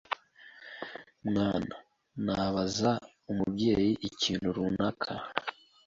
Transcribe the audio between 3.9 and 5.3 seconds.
ikintu runaka